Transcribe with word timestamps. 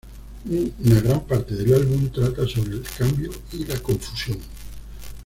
Una 0.79 0.99
gran 0.99 1.27
parte 1.27 1.53
del 1.53 1.75
álbum 1.75 2.09
trata 2.11 2.47
sobre 2.47 2.71
el 2.71 2.81
cambio 2.97 3.29
y 3.53 3.65
la 3.65 3.77
confusión". 3.81 4.39